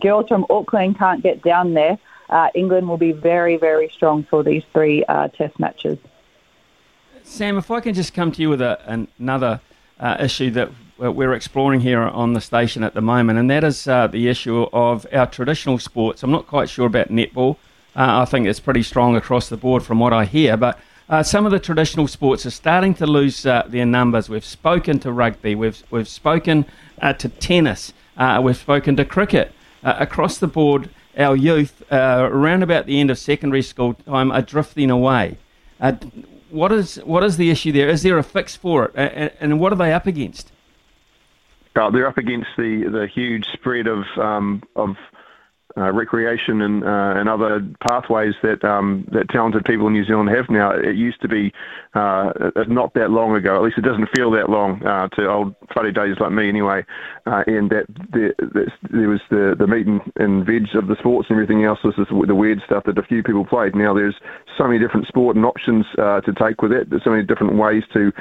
girls 0.00 0.26
from 0.26 0.46
Auckland 0.50 0.98
can't 0.98 1.22
get 1.22 1.42
down 1.42 1.74
there, 1.74 1.96
uh, 2.30 2.48
England 2.54 2.88
will 2.88 2.98
be 2.98 3.12
very, 3.12 3.56
very 3.56 3.88
strong 3.90 4.24
for 4.24 4.42
these 4.42 4.62
three 4.72 5.04
uh, 5.04 5.28
Test 5.28 5.58
matches. 5.58 5.98
Sam, 7.22 7.58
if 7.58 7.70
I 7.70 7.80
can 7.80 7.94
just 7.94 8.14
come 8.14 8.32
to 8.32 8.42
you 8.42 8.48
with 8.48 8.62
a, 8.62 9.06
another 9.18 9.60
uh, 10.00 10.16
issue 10.20 10.50
that 10.52 10.70
we're 10.98 11.34
exploring 11.34 11.80
here 11.80 12.00
on 12.00 12.32
the 12.32 12.40
station 12.40 12.82
at 12.82 12.94
the 12.94 13.00
moment, 13.00 13.38
and 13.38 13.50
that 13.50 13.64
is 13.64 13.86
uh, 13.86 14.06
the 14.06 14.28
issue 14.28 14.66
of 14.72 15.06
our 15.12 15.26
traditional 15.26 15.78
sports. 15.78 16.22
I'm 16.22 16.30
not 16.30 16.46
quite 16.46 16.68
sure 16.68 16.86
about 16.86 17.08
netball. 17.08 17.56
Uh, 17.94 18.22
I 18.22 18.24
think 18.24 18.46
it's 18.46 18.60
pretty 18.60 18.82
strong 18.82 19.16
across 19.16 19.48
the 19.48 19.56
board 19.56 19.82
from 19.82 20.00
what 20.00 20.12
I 20.12 20.24
hear, 20.24 20.56
but 20.56 20.78
uh, 21.08 21.22
some 21.22 21.46
of 21.46 21.52
the 21.52 21.58
traditional 21.58 22.06
sports 22.06 22.44
are 22.44 22.50
starting 22.50 22.94
to 22.94 23.06
lose 23.06 23.46
uh, 23.46 23.62
their 23.66 23.86
numbers. 23.86 24.28
We've 24.28 24.44
spoken 24.44 24.98
to 25.00 25.12
rugby, 25.12 25.54
we've, 25.54 25.82
we've 25.90 26.08
spoken 26.08 26.66
uh, 27.00 27.12
to 27.14 27.28
tennis, 27.28 27.92
uh, 28.16 28.40
we've 28.42 28.56
spoken 28.56 28.96
to 28.96 29.04
cricket. 29.04 29.52
across 29.82 30.38
the 30.38 30.48
board, 30.48 30.90
our 31.18 31.36
youth, 31.36 31.82
around 31.90 32.62
about 32.62 32.86
the 32.86 33.00
end 33.00 33.10
of 33.10 33.18
secondary 33.18 33.62
school 33.62 33.94
time, 33.94 34.30
are 34.30 34.42
drifting 34.42 34.90
away. 34.90 35.36
what 36.50 36.72
is 36.72 36.96
what 37.04 37.22
is 37.24 37.36
the 37.36 37.50
issue 37.50 37.72
there? 37.72 37.88
Is 37.88 38.02
there 38.02 38.18
a 38.18 38.22
fix 38.22 38.56
for 38.56 38.86
it, 38.86 38.92
and, 38.94 39.32
and 39.40 39.60
what 39.60 39.72
are 39.72 39.76
they 39.76 39.92
up 39.92 40.06
against? 40.06 40.52
Uh, 41.76 41.90
they're 41.90 42.08
up 42.08 42.18
against 42.18 42.48
the, 42.56 42.88
the 42.90 43.06
huge 43.06 43.46
spread 43.52 43.86
of 43.86 44.04
um, 44.16 44.62
of 44.74 44.96
uh, 45.76 45.92
recreation 45.92 46.62
and 46.62 46.82
uh, 46.82 47.14
and 47.16 47.28
other 47.28 47.60
pathways 47.86 48.34
that 48.42 48.64
um, 48.64 49.06
that 49.12 49.28
talented 49.28 49.64
people 49.64 49.86
in 49.86 49.92
New 49.92 50.04
Zealand 50.04 50.30
have 50.30 50.48
now. 50.48 50.70
It 50.70 50.96
used 50.96 51.20
to 51.22 51.28
be 51.28 51.52
uh, 51.94 52.32
not 52.68 52.94
that 52.94 53.10
long 53.10 53.36
ago. 53.36 53.54
At 53.54 53.62
least 53.62 53.78
it 53.78 53.82
doesn't 53.82 54.08
feel 54.16 54.30
that 54.32 54.48
long 54.48 54.84
uh, 54.84 55.08
to 55.08 55.28
old 55.28 55.54
funny 55.74 55.92
days 55.92 56.16
like 56.20 56.32
me, 56.32 56.48
anyway. 56.48 56.84
Uh, 57.26 57.44
and 57.46 57.70
that 57.70 57.86
there, 58.10 58.34
there 58.90 59.08
was 59.08 59.20
the 59.30 59.54
the 59.58 59.66
meat 59.66 59.86
and, 59.86 60.00
and 60.16 60.46
veg 60.46 60.74
of 60.74 60.88
the 60.88 60.96
sports 60.96 61.28
and 61.28 61.36
everything 61.36 61.64
else 61.64 61.78
was 61.84 61.94
the 61.96 62.34
weird 62.34 62.62
stuff 62.64 62.84
that 62.84 62.98
a 62.98 63.02
few 63.02 63.22
people 63.22 63.44
played. 63.44 63.74
Now 63.74 63.94
there's 63.94 64.16
so 64.56 64.66
many 64.66 64.78
different 64.78 65.06
sport 65.06 65.36
and 65.36 65.44
options 65.44 65.86
uh, 65.98 66.20
to 66.22 66.32
take 66.32 66.62
with 66.62 66.72
it. 66.72 66.90
There's 66.90 67.04
so 67.04 67.10
many 67.10 67.24
different 67.24 67.54
ways 67.54 67.84
to 67.92 68.12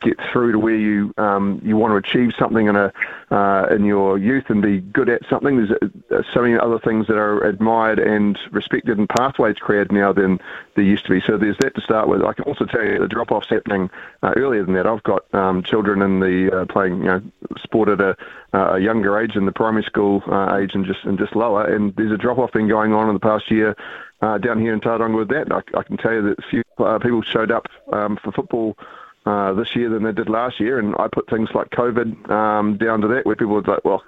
get 0.00 0.18
through 0.32 0.52
to 0.52 0.58
where 0.58 0.76
you 0.76 1.14
um, 1.16 1.60
you 1.64 1.76
want 1.76 1.92
to 1.92 1.96
achieve 1.96 2.32
something 2.38 2.66
in 2.66 2.76
a 2.76 2.92
uh, 3.32 3.66
in 3.70 3.86
your 3.86 4.18
youth 4.18 4.44
and 4.48 4.60
be 4.60 4.80
good 4.80 5.08
at 5.08 5.22
something. 5.30 5.56
There's 5.56 5.70
uh, 6.10 6.22
so 6.34 6.42
many 6.42 6.58
other 6.58 6.78
things 6.78 7.06
that 7.06 7.16
are 7.16 7.42
admired 7.44 7.98
and 7.98 8.38
respected 8.50 8.98
and 8.98 9.08
pathways 9.08 9.56
created 9.56 9.90
now 9.90 10.12
than 10.12 10.38
there 10.76 10.84
used 10.84 11.06
to 11.06 11.12
be. 11.12 11.22
So 11.26 11.38
there's 11.38 11.56
that 11.60 11.74
to 11.74 11.80
start 11.80 12.08
with. 12.08 12.22
I 12.22 12.34
can 12.34 12.44
also 12.44 12.66
tell 12.66 12.84
you 12.84 12.98
the 12.98 13.08
drop 13.08 13.32
off's 13.32 13.48
happening 13.48 13.88
uh, 14.22 14.34
earlier 14.36 14.62
than 14.62 14.74
that. 14.74 14.86
I've 14.86 15.02
got 15.02 15.34
um, 15.34 15.62
children 15.62 16.02
in 16.02 16.20
the 16.20 16.54
uh, 16.54 16.66
playing 16.66 16.98
you 16.98 17.04
know 17.04 17.22
sport 17.62 17.88
at 17.88 18.02
a, 18.02 18.16
a 18.52 18.78
younger 18.78 19.18
age 19.18 19.34
in 19.34 19.46
the 19.46 19.52
primary 19.52 19.84
school 19.84 20.22
uh, 20.26 20.58
age 20.58 20.72
and 20.74 20.84
just 20.84 21.04
and 21.04 21.18
just 21.18 21.34
lower. 21.34 21.64
And 21.64 21.96
there's 21.96 22.12
a 22.12 22.18
drop 22.18 22.36
off 22.36 22.52
been 22.52 22.68
going 22.68 22.92
on 22.92 23.08
in 23.08 23.14
the 23.14 23.20
past 23.20 23.50
year. 23.50 23.74
Uh, 24.20 24.36
down 24.38 24.60
here 24.60 24.74
in 24.74 24.80
Tauranga 24.80 25.16
with 25.16 25.30
that, 25.30 25.50
I, 25.50 25.62
I 25.76 25.82
can 25.82 25.96
tell 25.96 26.12
you 26.12 26.22
that 26.22 26.38
a 26.38 26.48
few 26.48 26.62
uh, 26.78 26.98
people 26.98 27.22
showed 27.22 27.50
up 27.50 27.66
um, 27.92 28.18
for 28.22 28.30
football 28.30 28.76
uh, 29.26 29.52
this 29.54 29.74
year 29.74 29.88
than 29.88 30.02
they 30.02 30.12
did 30.12 30.28
last 30.28 30.60
year. 30.60 30.78
And 30.78 30.94
I 30.98 31.08
put 31.08 31.28
things 31.28 31.48
like 31.54 31.70
COVID 31.70 32.30
um, 32.30 32.76
down 32.76 33.00
to 33.02 33.08
that, 33.08 33.26
where 33.26 33.36
people 33.36 33.54
were 33.54 33.62
like, 33.62 33.84
well, 33.84 34.02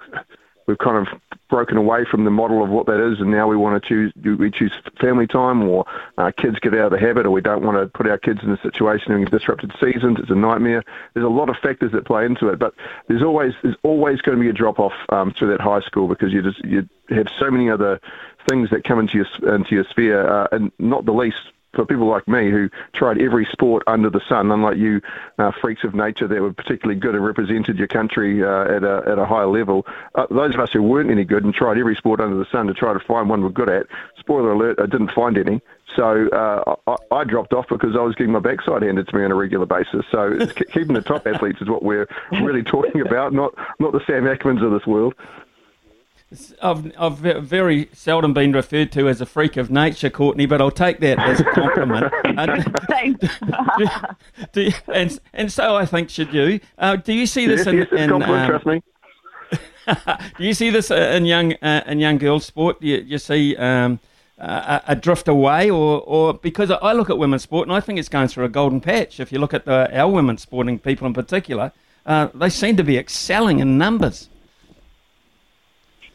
we've 0.67 0.77
kind 0.77 1.07
of 1.07 1.21
broken 1.49 1.77
away 1.77 2.05
from 2.09 2.23
the 2.23 2.31
model 2.31 2.63
of 2.63 2.69
what 2.69 2.87
that 2.87 2.99
is, 2.99 3.19
and 3.19 3.29
now 3.29 3.47
we 3.47 3.55
want 3.55 3.81
to 3.81 3.87
choose 3.87 4.11
we 4.37 4.49
choose 4.49 4.71
family 4.99 5.27
time, 5.27 5.63
or 5.63 5.85
uh, 6.17 6.31
kids 6.37 6.57
get 6.59 6.73
out 6.73 6.91
of 6.91 6.91
the 6.91 6.99
habit, 6.99 7.25
or 7.25 7.31
we 7.31 7.41
don't 7.41 7.63
want 7.63 7.77
to 7.77 7.85
put 7.97 8.07
our 8.07 8.17
kids 8.17 8.39
in 8.43 8.51
a 8.51 8.61
situation 8.61 9.11
in 9.11 9.25
disrupted 9.25 9.71
seasons. 9.79 10.17
It's 10.19 10.31
a 10.31 10.35
nightmare. 10.35 10.83
There's 11.13 11.25
a 11.25 11.29
lot 11.29 11.49
of 11.49 11.57
factors 11.57 11.91
that 11.91 12.05
play 12.05 12.25
into 12.25 12.49
it, 12.49 12.59
but 12.59 12.73
there's 13.07 13.23
always 13.23 13.53
there's 13.61 13.77
always 13.83 14.21
going 14.21 14.37
to 14.37 14.41
be 14.41 14.49
a 14.49 14.53
drop 14.53 14.79
off 14.79 14.93
um, 15.09 15.33
through 15.37 15.51
that 15.51 15.61
high 15.61 15.81
school 15.81 16.07
because 16.07 16.33
you 16.33 16.41
just 16.41 16.63
you 16.65 16.87
have 17.09 17.27
so 17.39 17.51
many 17.51 17.69
other 17.69 17.99
things 18.49 18.69
that 18.69 18.83
come 18.83 18.99
into 18.99 19.17
your 19.17 19.55
into 19.55 19.75
your 19.75 19.85
sphere, 19.85 20.27
uh, 20.27 20.47
and 20.51 20.71
not 20.79 21.05
the 21.05 21.13
least 21.13 21.37
for 21.75 21.85
people 21.85 22.07
like 22.07 22.27
me 22.27 22.49
who 22.49 22.69
tried 22.93 23.21
every 23.21 23.45
sport 23.51 23.83
under 23.87 24.09
the 24.09 24.21
sun, 24.27 24.51
unlike 24.51 24.77
you 24.77 25.01
uh, 25.37 25.51
freaks 25.61 25.83
of 25.83 25.93
nature 25.93 26.27
that 26.27 26.41
were 26.41 26.53
particularly 26.53 26.99
good 26.99 27.15
and 27.15 27.25
represented 27.25 27.77
your 27.77 27.87
country 27.87 28.43
uh, 28.43 28.63
at, 28.63 28.83
a, 28.83 29.03
at 29.07 29.19
a 29.19 29.25
high 29.25 29.43
level, 29.43 29.85
uh, 30.15 30.25
those 30.29 30.53
of 30.53 30.59
us 30.59 30.71
who 30.71 30.81
weren't 30.81 31.11
any 31.11 31.23
good 31.23 31.43
and 31.43 31.53
tried 31.53 31.77
every 31.77 31.95
sport 31.95 32.19
under 32.19 32.37
the 32.37 32.45
sun 32.51 32.67
to 32.67 32.73
try 32.73 32.93
to 32.93 32.99
find 32.99 33.29
one 33.29 33.43
we're 33.43 33.49
good 33.49 33.69
at, 33.69 33.87
spoiler 34.17 34.53
alert, 34.53 34.79
I 34.79 34.85
didn't 34.85 35.11
find 35.11 35.37
any. 35.37 35.61
So 35.95 36.27
uh, 36.29 36.75
I, 36.87 37.15
I, 37.15 37.23
dropped 37.23 37.53
off 37.53 37.67
because 37.69 37.95
I 37.95 38.01
was 38.01 38.15
getting 38.15 38.33
my 38.33 38.39
backside 38.39 38.81
handed 38.81 39.07
to 39.07 39.15
me 39.15 39.23
on 39.23 39.31
a 39.31 39.35
regular 39.35 39.65
basis. 39.65 40.03
So 40.11 40.45
keeping 40.73 40.93
the 40.93 41.01
top 41.01 41.25
athletes 41.27 41.61
is 41.61 41.69
what 41.69 41.83
we're 41.83 42.07
really 42.31 42.63
talking 42.63 43.01
about, 43.01 43.33
not 43.33 43.53
not 43.79 43.93
the 43.93 44.01
Sam 44.05 44.23
Ackermans 44.23 44.63
of 44.65 44.71
this 44.71 44.85
world. 44.85 45.13
I've, 46.61 46.91
I've 46.99 47.45
very 47.45 47.89
seldom 47.93 48.33
been 48.33 48.51
referred 48.51 48.91
to 48.93 49.07
as 49.07 49.21
a 49.21 49.25
freak 49.25 49.57
of 49.57 49.69
nature, 49.69 50.09
Courtney, 50.09 50.45
but 50.45 50.59
I'll 50.59 50.71
take 50.71 50.99
that 50.99 51.19
as 51.19 51.39
a 51.39 51.43
compliment. 51.43 52.11
do, 54.51 54.71
and, 54.87 55.19
and 55.33 55.51
so 55.51 55.75
I 55.75 55.85
think 55.85 56.09
should 56.09 56.33
you. 56.33 56.59
Uh, 56.77 56.95
do 56.95 57.13
you 57.13 57.27
see 57.27 57.45
this 57.45 57.59
yes, 57.59 57.67
in, 57.67 57.77
yes, 57.77 57.87
in 57.91 58.11
um, 58.11 58.21
trust 58.21 58.65
me. 58.65 58.81
do 60.37 60.43
you 60.43 60.53
see 60.53 60.71
this 60.71 60.89
uh, 60.89 60.95
in 60.95 61.25
young 61.25 61.53
uh, 61.61 61.83
in 61.85 61.99
young 61.99 62.17
girls 62.17 62.45
sport? 62.45 62.81
Do 62.81 62.87
you, 62.87 62.97
you 62.97 63.19
see 63.19 63.55
um, 63.57 63.99
a, 64.39 64.81
a, 64.87 64.95
drift 64.95 65.27
away, 65.27 65.69
or, 65.69 66.01
or 66.01 66.33
because 66.33 66.71
I 66.71 66.93
look 66.93 67.11
at 67.11 67.19
women's 67.19 67.43
sport 67.43 67.67
and 67.67 67.75
I 67.75 67.79
think 67.79 67.99
it's 67.99 68.09
going 68.09 68.27
through 68.27 68.45
a 68.45 68.49
golden 68.49 68.81
patch. 68.81 69.19
If 69.19 69.31
you 69.31 69.39
look 69.39 69.53
at 69.53 69.65
the, 69.65 69.95
our 69.97 70.09
women's 70.09 70.41
sporting 70.41 70.79
people 70.79 71.05
in 71.05 71.13
particular, 71.13 71.71
uh, 72.05 72.29
they 72.33 72.49
seem 72.49 72.77
to 72.77 72.83
be 72.83 72.97
excelling 72.97 73.59
in 73.59 73.77
numbers. 73.77 74.29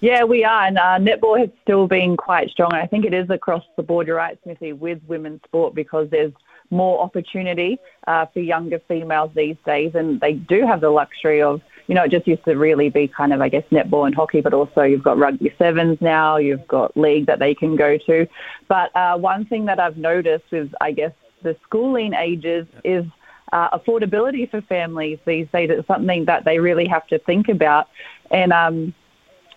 Yeah, 0.01 0.25
we 0.25 0.45
are, 0.45 0.65
and 0.65 0.79
uh, 0.79 0.99
netball 0.99 1.39
has 1.39 1.51
still 1.63 1.87
been 1.87 2.17
quite 2.17 2.49
strong. 2.49 2.73
I 2.73 2.87
think 2.87 3.05
it 3.05 3.13
is 3.13 3.29
across 3.29 3.63
the 3.77 3.83
board, 3.83 4.07
you're 4.07 4.17
right, 4.17 4.39
Smithy, 4.43 4.73
with 4.73 4.99
women's 5.07 5.43
sport 5.45 5.75
because 5.75 6.09
there's 6.11 6.33
more 6.71 7.03
opportunity 7.03 7.79
uh, 8.07 8.25
for 8.33 8.41
younger 8.41 8.81
females 8.89 9.31
these 9.37 9.57
days, 9.67 9.93
and 9.95 10.19
they 10.21 10.33
do 10.33 10.67
have 10.67 10.81
the 10.81 10.89
luxury 10.89 11.43
of, 11.43 11.61
you 11.87 11.95
know, 11.95 12.05
it 12.05 12.11
just 12.11 12.27
used 12.27 12.45
to 12.47 12.55
really 12.55 12.89
be 12.89 13.09
kind 13.09 13.35
of, 13.35 13.43
I 13.43 13.51
guess, 13.51 13.65
netball 13.71 14.07
and 14.07 14.15
hockey, 14.15 14.41
but 14.41 14.55
also 14.55 14.83
you've 14.85 15.03
got 15.03 15.19
rugby 15.19 15.53
sevens 15.59 15.99
now, 16.01 16.39
you've 16.39 16.67
got 16.67 16.97
league 16.97 17.27
that 17.27 17.39
they 17.39 17.55
can 17.55 17.77
go 17.77 17.99
to. 18.07 18.27
But 18.69 18.97
uh, 18.97 19.19
one 19.19 19.45
thing 19.45 19.67
that 19.67 19.79
I've 19.79 19.99
noticed 19.99 20.45
with, 20.51 20.73
I 20.81 20.93
guess, 20.93 21.13
the 21.43 21.57
schooling 21.65 22.15
ages 22.15 22.67
is 22.85 23.05
uh, 23.53 23.77
affordability 23.79 24.51
for 24.51 24.63
families 24.63 25.19
these 25.27 25.49
days. 25.53 25.69
It's 25.71 25.87
something 25.87 26.25
that 26.25 26.47
they 26.47 26.59
really 26.59 26.87
have 26.87 27.07
to 27.09 27.19
think 27.19 27.49
about. 27.49 27.89
And 28.31 28.53
um, 28.53 28.95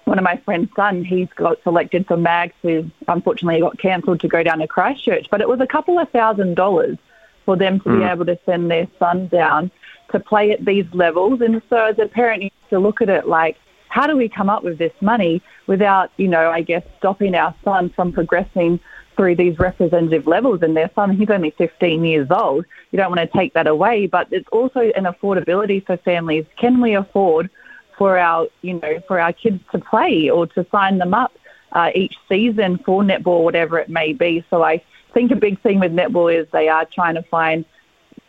one 0.06 0.18
of 0.18 0.24
my 0.24 0.38
friend's 0.38 0.74
son, 0.76 1.04
he's 1.04 1.30
got 1.36 1.62
selected 1.64 2.06
for 2.08 2.18
MAGS, 2.18 2.54
who 2.62 2.90
unfortunately 3.08 3.62
got 3.62 3.78
cancelled 3.78 4.20
to 4.22 4.28
go 4.28 4.44
down 4.44 4.60
to 4.60 4.68
Christchurch. 4.68 5.28
But 5.30 5.42
it 5.42 5.48
was 5.48 5.60
a 5.62 5.68
couple 5.68 5.98
of 6.00 6.10
thousand 6.10 6.56
dollars 6.56 6.98
for 7.46 7.56
them 7.56 7.80
to 7.82 7.90
mm. 7.90 8.00
be 8.00 8.06
able 8.06 8.26
to 8.26 8.40
send 8.46 8.70
their 8.70 8.88
son 9.00 9.28
down 9.28 9.72
to 10.12 10.20
play 10.20 10.52
at 10.52 10.66
these 10.66 10.86
levels. 10.94 11.42
And 11.42 11.62
so 11.70 11.78
as 11.78 12.00
a 12.00 12.08
parent, 12.08 12.44
you 12.44 12.50
have 12.62 12.70
to 12.72 12.80
look 12.80 13.02
at 13.02 13.10
it 13.10 13.28
like, 13.28 13.58
how 13.90 14.08
do 14.08 14.18
we 14.18 14.28
come 14.28 14.50
up 14.50 14.64
with 14.64 14.78
this 14.78 14.94
money 15.02 15.42
without, 15.68 16.12
you 16.18 16.28
know, 16.28 16.50
I 16.50 16.62
guess 16.62 16.84
stopping 16.98 17.36
our 17.36 17.54
son 17.64 17.90
from 17.90 18.12
progressing 18.12 18.80
through 19.16 19.36
these 19.36 19.58
representative 19.60 20.28
levels 20.28 20.62
and 20.62 20.76
their 20.76 20.90
son 20.96 21.16
he's 21.16 21.30
only 21.30 21.52
15 21.52 22.04
years 22.04 22.28
old 22.32 22.66
you 22.92 22.98
don't 22.98 23.16
want 23.16 23.20
to 23.20 23.38
take 23.38 23.54
that 23.54 23.68
away 23.68 24.08
but 24.08 24.28
it's 24.32 24.48
also 24.52 24.80
an 24.96 25.04
affordability 25.04 25.86
for 25.86 25.98
families 25.98 26.46
can 26.58 26.82
we 26.82 26.96
afford 26.96 27.50
for 27.98 28.18
our, 28.18 28.48
you 28.62 28.80
know, 28.80 29.00
for 29.08 29.20
our 29.20 29.34
kids 29.34 29.62
to 29.72 29.80
play 29.80 30.30
or 30.30 30.48
to 30.48 30.66
sign 30.72 30.98
them 30.98 31.14
up 31.14 31.34
uh, 31.72 31.92
each 31.96 32.16
season 32.30 32.78
for 32.86 33.04
netball, 33.04 33.44
whatever 33.44 33.80
it 33.80 33.90
may 33.90 34.14
be. 34.14 34.44
So 34.50 34.64
I 34.64 34.84
think 35.14 35.32
a 35.32 35.36
big 35.36 35.62
thing 35.62 35.80
with 35.80 35.92
netball 35.92 36.34
is 36.34 36.48
they 36.52 36.70
are 36.70 36.86
trying 36.86 37.16
to 37.16 37.24
find 37.24 37.66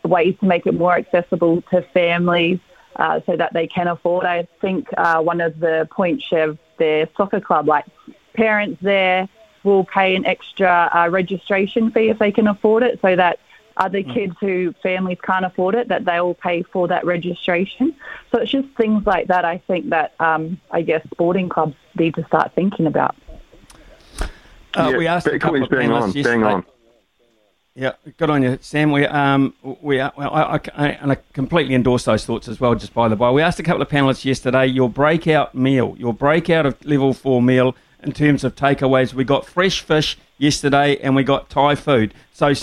ways 0.03 0.35
to 0.39 0.45
make 0.45 0.65
it 0.67 0.73
more 0.73 0.95
accessible 0.95 1.61
to 1.71 1.81
families 1.93 2.59
uh, 2.95 3.19
so 3.25 3.35
that 3.35 3.53
they 3.53 3.67
can 3.67 3.87
afford. 3.87 4.25
I 4.25 4.47
think 4.61 4.87
uh, 4.97 5.21
one 5.21 5.41
of 5.41 5.59
the 5.59 5.87
points 5.91 6.25
of 6.31 6.57
their 6.77 7.07
soccer 7.17 7.41
club, 7.41 7.67
like 7.67 7.85
parents 8.33 8.79
there 8.81 9.27
will 9.63 9.83
pay 9.83 10.15
an 10.15 10.25
extra 10.25 10.89
uh, 10.93 11.09
registration 11.09 11.91
fee 11.91 12.09
if 12.09 12.19
they 12.19 12.31
can 12.31 12.47
afford 12.47 12.83
it, 12.83 12.99
so 13.01 13.15
that 13.15 13.39
other 13.77 14.01
mm. 14.01 14.13
kids 14.13 14.35
who 14.39 14.73
families 14.81 15.17
can't 15.23 15.45
afford 15.45 15.75
it, 15.75 15.89
that 15.89 16.05
they 16.05 16.19
will 16.19 16.33
pay 16.33 16.63
for 16.63 16.87
that 16.87 17.05
registration. 17.05 17.95
So 18.31 18.39
it's 18.39 18.51
just 18.51 18.67
things 18.77 19.05
like 19.05 19.27
that. 19.27 19.45
I 19.45 19.57
think 19.59 19.89
that 19.89 20.13
um, 20.19 20.59
I 20.71 20.81
guess 20.81 21.05
sporting 21.13 21.49
clubs 21.49 21.75
need 21.97 22.15
to 22.15 22.25
start 22.25 22.53
thinking 22.55 22.87
about. 22.87 23.15
Uh, 24.73 24.89
yeah, 24.91 24.97
we 24.97 25.07
asked 25.07 25.27
a 25.27 25.39
couple 25.39 25.63
of 25.63 25.69
panelists 25.69 26.15
yesterday. 26.15 26.43
On. 26.43 26.65
Yeah, 27.77 27.91
good 28.17 28.29
on 28.29 28.41
you, 28.41 28.57
Sam. 28.61 28.91
We 28.91 29.05
um 29.05 29.53
we 29.81 29.97
well, 29.97 30.13
I, 30.17 30.59
I, 30.75 30.87
and 30.91 31.11
I 31.11 31.17
completely 31.33 31.75
endorse 31.75 32.05
those 32.05 32.25
thoughts 32.25 32.47
as 32.47 32.59
well. 32.61 32.73
Just 32.75 32.93
by 32.93 33.09
the 33.09 33.17
way, 33.17 33.29
we 33.31 33.41
asked 33.41 33.59
a 33.59 33.63
couple 33.63 33.81
of 33.81 33.89
panelists 33.89 34.23
yesterday 34.23 34.65
your 34.65 34.89
breakout 34.89 35.55
meal, 35.55 35.95
your 35.97 36.13
breakout 36.13 36.65
of 36.65 36.83
level 36.85 37.13
four 37.13 37.41
meal 37.41 37.75
in 38.01 38.13
terms 38.13 38.45
of 38.45 38.55
takeaways. 38.55 39.13
We 39.13 39.25
got 39.25 39.45
fresh 39.45 39.81
fish 39.81 40.17
yesterday, 40.37 40.97
and 40.99 41.15
we 41.17 41.23
got 41.23 41.49
Thai 41.49 41.75
food. 41.75 42.13
So 42.31 42.53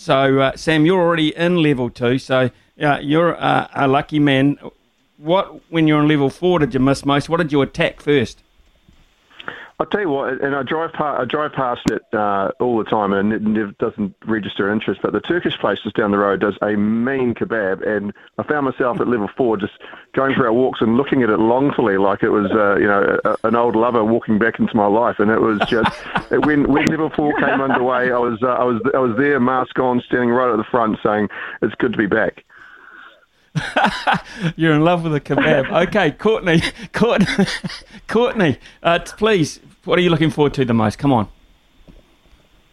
so, 0.00 0.40
uh, 0.40 0.56
Sam, 0.56 0.86
you're 0.86 0.98
already 0.98 1.36
in 1.36 1.62
level 1.62 1.90
two, 1.90 2.18
so 2.18 2.48
uh, 2.80 2.98
you're 3.02 3.32
a 3.32 3.86
lucky 3.86 4.18
man. 4.18 4.58
What, 5.18 5.60
when 5.70 5.86
you're 5.86 5.98
on 5.98 6.08
level 6.08 6.30
four, 6.30 6.58
did 6.58 6.72
you 6.72 6.80
miss 6.80 7.04
most? 7.04 7.28
What 7.28 7.36
did 7.36 7.52
you 7.52 7.60
attack 7.60 8.00
first? 8.00 8.42
I'll 9.80 9.86
tell 9.86 10.02
you 10.02 10.10
what, 10.10 10.42
and 10.42 10.54
I 10.54 10.62
drive 10.62 10.92
past, 10.92 11.22
I 11.22 11.24
drive 11.24 11.54
past 11.54 11.80
it 11.90 12.02
uh, 12.12 12.50
all 12.60 12.76
the 12.76 12.84
time, 12.84 13.14
and 13.14 13.32
it 13.32 13.40
never 13.40 13.72
doesn't 13.78 14.14
register 14.26 14.70
interest. 14.70 15.00
But 15.02 15.14
the 15.14 15.22
Turkish 15.22 15.58
place 15.58 15.78
just 15.82 15.96
down 15.96 16.10
the 16.10 16.18
road 16.18 16.40
does 16.40 16.54
a 16.60 16.76
mean 16.76 17.34
kebab, 17.34 17.86
and 17.88 18.12
I 18.36 18.42
found 18.42 18.66
myself 18.66 19.00
at 19.00 19.08
level 19.08 19.30
four 19.38 19.56
just 19.56 19.72
going 20.12 20.34
for 20.34 20.44
our 20.44 20.52
walks 20.52 20.82
and 20.82 20.98
looking 20.98 21.22
at 21.22 21.30
it 21.30 21.38
longfully, 21.38 21.96
like 21.96 22.22
it 22.22 22.28
was, 22.28 22.50
uh, 22.50 22.76
you 22.76 22.86
know, 22.86 23.18
a, 23.24 23.36
an 23.44 23.56
old 23.56 23.74
lover 23.74 24.04
walking 24.04 24.38
back 24.38 24.60
into 24.60 24.76
my 24.76 24.86
life. 24.86 25.18
And 25.18 25.30
it 25.30 25.40
was 25.40 25.58
just 25.66 25.90
when 26.44 26.70
when 26.70 26.84
level 26.84 27.08
four 27.08 27.32
came 27.38 27.62
underway, 27.62 28.12
I 28.12 28.18
was 28.18 28.38
uh, 28.42 28.48
I 28.48 28.64
was 28.64 28.82
I 28.94 28.98
was 28.98 29.16
there, 29.16 29.40
mask 29.40 29.78
on, 29.78 30.02
standing 30.02 30.28
right 30.28 30.52
at 30.52 30.58
the 30.58 30.64
front, 30.64 30.98
saying 31.02 31.30
it's 31.62 31.74
good 31.76 31.92
to 31.92 31.98
be 31.98 32.06
back. 32.06 32.44
You're 34.56 34.74
in 34.74 34.82
love 34.82 35.02
with 35.04 35.14
a 35.14 35.20
kebab. 35.20 35.88
Okay, 35.88 36.12
Courtney, 36.12 36.62
Courtney, 36.92 37.46
Courtney, 38.06 38.58
uh, 38.82 39.00
please 39.16 39.60
what 39.84 39.98
are 39.98 40.02
you 40.02 40.10
looking 40.10 40.30
forward 40.30 40.54
to 40.54 40.64
the 40.64 40.74
most? 40.74 40.98
Come 40.98 41.12
on. 41.12 41.28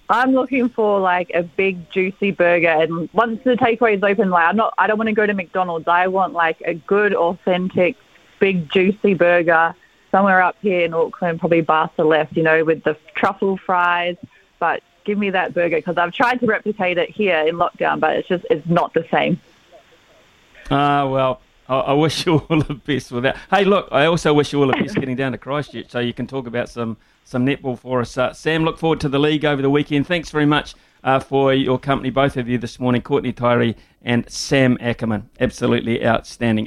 I'm 0.10 0.32
looking 0.34 0.70
for 0.70 1.00
like 1.00 1.32
a 1.34 1.44
big 1.44 1.90
juicy 1.90 2.32
burger, 2.32 2.70
and 2.70 3.10
once 3.12 3.42
the 3.44 3.56
takeaway 3.56 3.98
is 3.98 4.04
open, 4.04 4.30
like 4.30 4.48
I'm 4.48 4.56
not, 4.56 4.74
I 4.78 4.88
don't 4.88 4.98
want 4.98 5.08
to 5.08 5.14
go 5.14 5.26
to 5.26 5.34
McDonald's. 5.34 5.88
I 5.88 6.08
want 6.08 6.34
like 6.34 6.62
a 6.66 6.76
good, 6.76 7.14
authentic, 7.14 7.98
big 8.40 8.70
juicy 8.72 9.16
burger 9.16 9.76
somewhere 10.12 10.42
up 10.42 10.56
here 10.62 10.82
in 10.82 10.94
Auckland, 10.94 11.40
probably 11.40 11.62
Basa 11.62 12.08
left, 12.08 12.38
you 12.38 12.44
know, 12.44 12.64
with 12.64 12.84
the 12.84 12.98
truffle 13.16 13.58
fries. 13.58 14.16
But 14.60 14.82
give 15.04 15.18
me 15.18 15.30
that 15.32 15.54
burger 15.54 15.76
because 15.76 15.98
I've 15.98 16.14
tried 16.14 16.40
to 16.40 16.46
replicate 16.46 16.98
it 16.98 17.10
here 17.10 17.40
in 17.40 17.56
lockdown, 17.56 18.00
but 18.00 18.16
it's 18.16 18.30
just 18.30 18.46
it's 18.50 18.66
not 18.68 18.94
the 18.94 19.06
same. 19.12 19.42
Ah, 20.70 21.02
uh, 21.02 21.08
well, 21.10 21.42
I, 21.70 21.76
I, 21.76 21.94
wish 21.94 22.26
you 22.26 22.38
all 22.50 22.62
the 22.62 22.74
best 22.74 23.12
with 23.12 23.24
that. 23.24 23.38
Hey, 23.50 23.64
look, 23.66 23.88
I 23.92 24.06
also 24.06 24.34
wish 24.34 24.52
you 24.52 24.62
all 24.62 24.68
the 24.68 24.74
best 24.74 24.96
getting 25.00 25.16
down 25.16 25.32
to 25.32 25.38
Christchurch 25.38 25.90
so 25.90 26.00
you 26.00 26.14
can 26.14 26.28
talk 26.28 26.48
about 26.48 26.70
some 26.70 26.98
some 27.24 27.46
netball 27.46 27.78
for 27.78 28.02
us. 28.02 28.18
Uh, 28.18 28.34
Sam, 28.34 28.64
look 28.64 28.78
forward 28.78 29.00
to 29.02 29.10
the 29.10 29.20
league 29.20 29.46
over 29.46 29.62
the 29.62 29.70
weekend. 29.70 30.08
Thanks 30.08 30.30
very 30.30 30.46
much 30.46 30.76
uh, 31.04 31.20
for 31.20 31.54
your 31.54 31.78
company, 31.78 32.10
both 32.10 32.38
of 32.38 32.48
you, 32.48 32.58
this 32.58 32.80
morning, 32.80 33.02
Courtney 33.02 33.34
Tairi 33.34 33.76
and 34.02 34.30
Sam 34.30 34.78
Ackerman. 34.80 35.30
Absolutely 35.40 36.06
outstanding. 36.06 36.66